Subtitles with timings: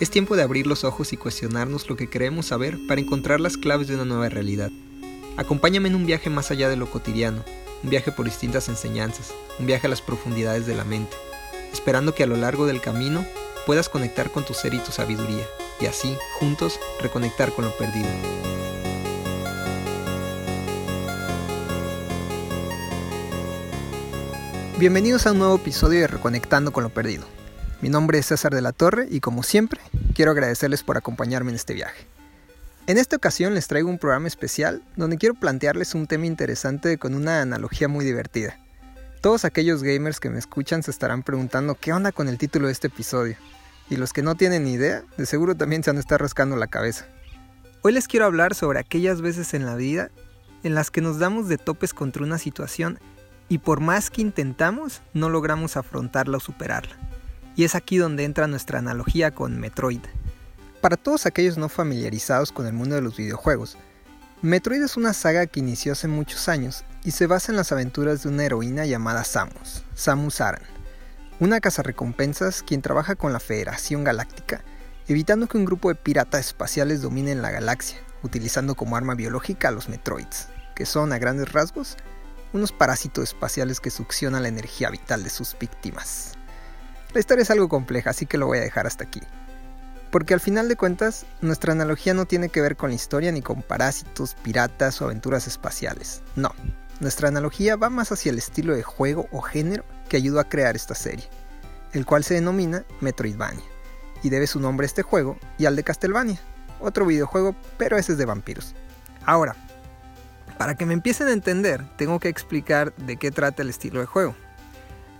[0.00, 3.56] Es tiempo de abrir los ojos y cuestionarnos lo que queremos saber para encontrar las
[3.56, 4.72] claves de una nueva realidad.
[5.36, 7.44] Acompáñame en un viaje más allá de lo cotidiano,
[7.84, 11.16] un viaje por distintas enseñanzas, un viaje a las profundidades de la mente,
[11.72, 13.24] esperando que a lo largo del camino
[13.66, 15.46] puedas conectar con tu ser y tu sabiduría,
[15.80, 18.08] y así, juntos, reconectar con lo perdido.
[24.76, 27.24] Bienvenidos a un nuevo episodio de Reconectando con lo Perdido.
[27.80, 29.80] Mi nombre es César de la Torre y como siempre,
[30.14, 32.06] quiero agradecerles por acompañarme en este viaje.
[32.86, 37.14] En esta ocasión les traigo un programa especial donde quiero plantearles un tema interesante con
[37.14, 38.58] una analogía muy divertida.
[39.20, 42.72] Todos aquellos gamers que me escuchan se estarán preguntando qué onda con el título de
[42.72, 43.36] este episodio.
[43.88, 46.66] Y los que no tienen ni idea, de seguro también se han estar rascando la
[46.66, 47.06] cabeza.
[47.82, 50.10] Hoy les quiero hablar sobre aquellas veces en la vida
[50.62, 52.98] en las que nos damos de topes contra una situación
[53.48, 56.96] y por más que intentamos, no logramos afrontarla o superarla.
[57.56, 60.00] Y es aquí donde entra nuestra analogía con Metroid.
[60.80, 63.78] Para todos aquellos no familiarizados con el mundo de los videojuegos,
[64.42, 68.22] Metroid es una saga que inició hace muchos años y se basa en las aventuras
[68.22, 70.62] de una heroína llamada Samus, Samus Aran,
[71.40, 74.62] una cazarrecompensas quien trabaja con la Federación Galáctica,
[75.08, 79.70] evitando que un grupo de piratas espaciales dominen la galaxia, utilizando como arma biológica a
[79.70, 81.96] los Metroids, que son a grandes rasgos
[82.52, 86.34] unos parásitos espaciales que succionan la energía vital de sus víctimas.
[87.14, 89.20] La historia es algo compleja, así que lo voy a dejar hasta aquí.
[90.10, 93.40] Porque al final de cuentas, nuestra analogía no tiene que ver con la historia ni
[93.40, 96.22] con parásitos, piratas o aventuras espaciales.
[96.34, 96.52] No,
[96.98, 100.74] nuestra analogía va más hacia el estilo de juego o género que ayudó a crear
[100.74, 101.28] esta serie,
[101.92, 103.64] el cual se denomina Metroidvania,
[104.24, 106.40] y debe su nombre a este juego y al de Castlevania,
[106.80, 108.74] otro videojuego, pero ese es de vampiros.
[109.24, 109.54] Ahora,
[110.58, 114.06] para que me empiecen a entender, tengo que explicar de qué trata el estilo de
[114.06, 114.34] juego.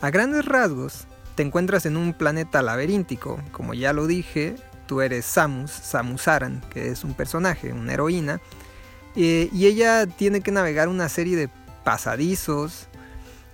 [0.00, 4.56] A grandes rasgos, te encuentras en un planeta laberíntico, como ya lo dije,
[4.86, 8.40] tú eres Samus, Samus Aran, que es un personaje, una heroína,
[9.16, 11.48] eh, y ella tiene que navegar una serie de
[11.84, 12.88] pasadizos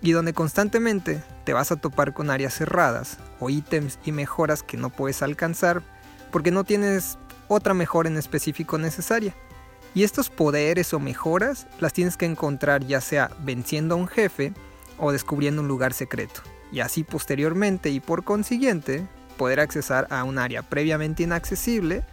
[0.00, 4.76] y donde constantemente te vas a topar con áreas cerradas o ítems y mejoras que
[4.76, 5.82] no puedes alcanzar
[6.30, 7.18] porque no tienes
[7.48, 9.34] otra mejora en específico necesaria.
[9.94, 14.52] Y estos poderes o mejoras las tienes que encontrar ya sea venciendo a un jefe
[14.98, 16.42] o descubriendo un lugar secreto
[16.72, 19.06] y así posteriormente y por consiguiente
[19.36, 22.04] poder accesar a un área previamente inaccesible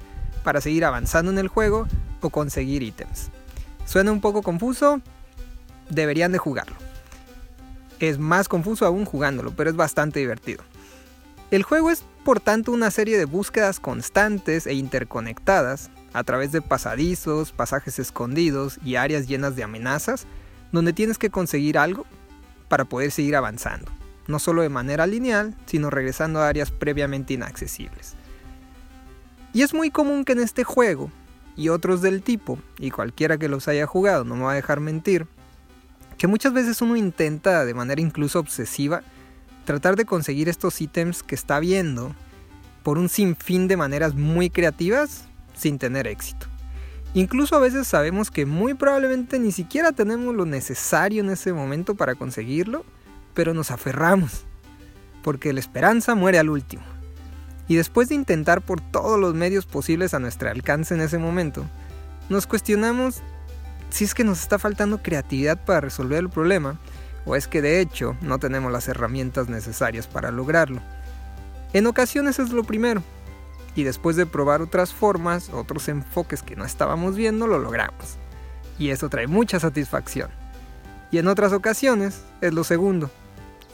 [0.43, 1.87] para seguir avanzando en el juego
[2.21, 3.29] o conseguir ítems.
[3.85, 5.01] ¿Suena un poco confuso?
[5.89, 6.75] Deberían de jugarlo.
[7.99, 10.63] Es más confuso aún jugándolo, pero es bastante divertido.
[11.51, 16.61] El juego es por tanto una serie de búsquedas constantes e interconectadas a través de
[16.61, 20.25] pasadizos, pasajes escondidos y áreas llenas de amenazas,
[20.71, 22.05] donde tienes que conseguir algo
[22.67, 23.91] para poder seguir avanzando
[24.27, 28.15] no solo de manera lineal, sino regresando a áreas previamente inaccesibles.
[29.53, 31.11] Y es muy común que en este juego,
[31.55, 34.79] y otros del tipo, y cualquiera que los haya jugado no me va a dejar
[34.79, 35.27] mentir,
[36.17, 39.03] que muchas veces uno intenta de manera incluso obsesiva
[39.65, 42.15] tratar de conseguir estos ítems que está viendo
[42.83, 45.25] por un sinfín de maneras muy creativas
[45.55, 46.47] sin tener éxito.
[47.13, 51.95] Incluso a veces sabemos que muy probablemente ni siquiera tenemos lo necesario en ese momento
[51.95, 52.85] para conseguirlo
[53.35, 54.45] pero nos aferramos,
[55.23, 56.83] porque la esperanza muere al último.
[57.67, 61.65] Y después de intentar por todos los medios posibles a nuestro alcance en ese momento,
[62.29, 63.21] nos cuestionamos
[63.91, 66.79] si es que nos está faltando creatividad para resolver el problema,
[67.25, 70.81] o es que de hecho no tenemos las herramientas necesarias para lograrlo.
[71.73, 73.03] En ocasiones es lo primero,
[73.75, 78.17] y después de probar otras formas, otros enfoques que no estábamos viendo, lo logramos.
[78.79, 80.29] Y eso trae mucha satisfacción.
[81.11, 83.09] Y en otras ocasiones es lo segundo,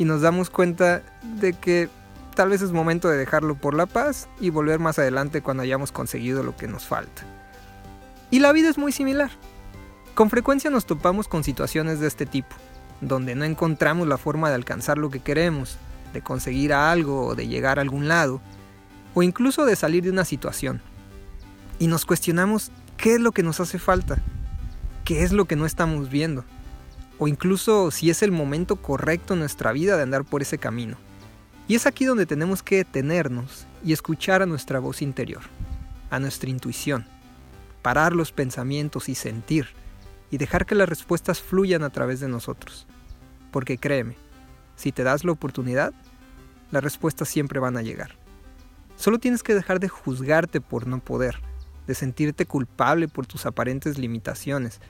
[0.01, 1.87] y nos damos cuenta de que
[2.33, 5.91] tal vez es momento de dejarlo por la paz y volver más adelante cuando hayamos
[5.91, 7.21] conseguido lo que nos falta.
[8.31, 9.29] Y la vida es muy similar.
[10.15, 12.55] Con frecuencia nos topamos con situaciones de este tipo,
[12.99, 15.77] donde no encontramos la forma de alcanzar lo que queremos,
[16.13, 18.41] de conseguir algo o de llegar a algún lado,
[19.13, 20.81] o incluso de salir de una situación.
[21.77, 24.17] Y nos cuestionamos qué es lo que nos hace falta,
[25.05, 26.43] qué es lo que no estamos viendo
[27.23, 30.97] o incluso si es el momento correcto en nuestra vida de andar por ese camino.
[31.67, 35.43] Y es aquí donde tenemos que detenernos y escuchar a nuestra voz interior,
[36.09, 37.05] a nuestra intuición,
[37.83, 39.67] parar los pensamientos y sentir,
[40.31, 42.87] y dejar que las respuestas fluyan a través de nosotros.
[43.51, 44.15] Porque créeme,
[44.75, 45.93] si te das la oportunidad,
[46.71, 48.15] las respuestas siempre van a llegar.
[48.95, 51.39] Solo tienes que dejar de juzgarte por no poder,
[51.85, 54.81] de sentirte culpable por tus aparentes limitaciones,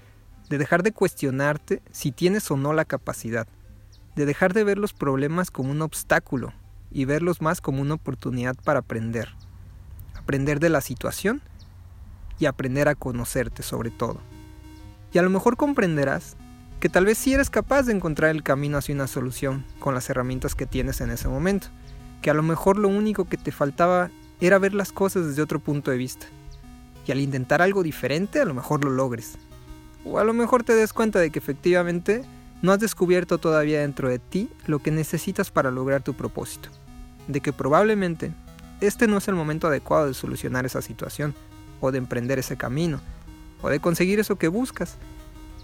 [0.51, 3.47] de dejar de cuestionarte si tienes o no la capacidad,
[4.17, 6.51] de dejar de ver los problemas como un obstáculo
[6.91, 9.29] y verlos más como una oportunidad para aprender.
[10.13, 11.41] aprender de la situación
[12.37, 14.19] y aprender a conocerte sobre todo.
[15.13, 16.35] Y a lo mejor comprenderás
[16.81, 20.09] que tal vez sí eres capaz de encontrar el camino hacia una solución con las
[20.09, 21.67] herramientas que tienes en ese momento,
[22.21, 24.11] que a lo mejor lo único que te faltaba
[24.41, 26.25] era ver las cosas desde otro punto de vista.
[27.07, 29.37] Y al intentar algo diferente a lo mejor lo logres.
[30.05, 32.23] O a lo mejor te des cuenta de que efectivamente
[32.61, 36.69] no has descubierto todavía dentro de ti lo que necesitas para lograr tu propósito.
[37.27, 38.31] De que probablemente
[38.81, 41.35] este no es el momento adecuado de solucionar esa situación,
[41.81, 42.99] o de emprender ese camino,
[43.61, 44.97] o de conseguir eso que buscas.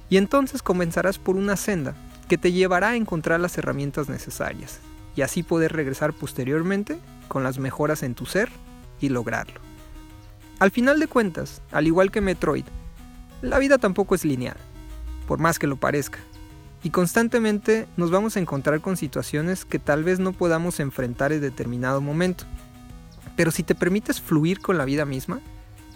[0.10, 1.96] Y entonces comenzarás por una senda
[2.28, 4.80] que te llevará a encontrar las herramientas necesarias,
[5.16, 8.50] y así poder regresar posteriormente con las mejoras en tu ser
[9.00, 9.60] y lograrlo.
[10.60, 12.66] Al final de cuentas, al igual que Metroid,
[13.42, 14.58] la vida tampoco es lineal,
[15.28, 16.20] por más que lo parezca,
[16.84, 21.42] y constantemente nos vamos a encontrar con situaciones que tal vez no podamos enfrentar en
[21.42, 22.46] determinado momento.
[23.36, 25.42] Pero si te permites fluir con la vida misma,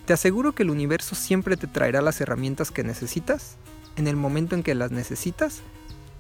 [0.05, 3.57] te aseguro que el universo siempre te traerá las herramientas que necesitas
[3.95, 5.61] en el momento en que las necesitas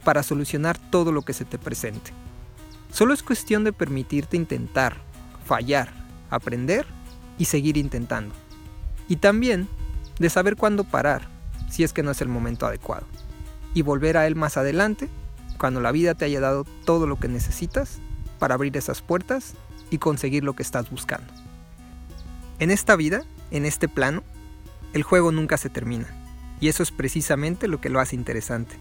[0.03, 2.11] para solucionar todo lo que se te presente.
[2.91, 4.97] Solo es cuestión de permitirte intentar,
[5.45, 5.91] fallar,
[6.29, 6.85] aprender
[7.37, 8.33] y seguir intentando.
[9.07, 9.67] Y también
[10.21, 11.27] de saber cuándo parar,
[11.69, 13.05] si es que no es el momento adecuado.
[13.73, 15.09] Y volver a él más adelante,
[15.57, 17.99] cuando la vida te haya dado todo lo que necesitas
[18.39, 19.53] para abrir esas puertas
[19.89, 21.31] y conseguir lo que estás buscando.
[22.59, 24.23] En esta vida, en este plano,
[24.93, 26.07] el juego nunca se termina.
[26.59, 28.75] Y eso es precisamente lo que lo hace interesante.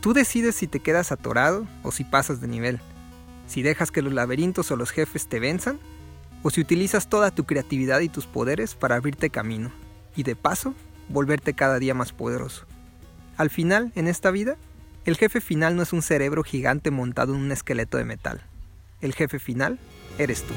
[0.00, 2.80] Tú decides si te quedas atorado o si pasas de nivel
[3.46, 5.78] si dejas que los laberintos o los jefes te venzan,
[6.42, 9.70] o si utilizas toda tu creatividad y tus poderes para abrirte camino,
[10.16, 10.74] y de paso,
[11.08, 12.66] volverte cada día más poderoso.
[13.36, 14.56] Al final, en esta vida,
[15.04, 18.42] el jefe final no es un cerebro gigante montado en un esqueleto de metal.
[19.00, 19.78] El jefe final
[20.18, 20.54] eres tú.